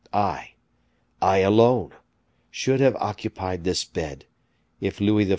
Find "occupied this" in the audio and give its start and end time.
2.95-3.83